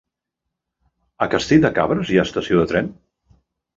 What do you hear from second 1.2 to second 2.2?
A Castell de Cabres hi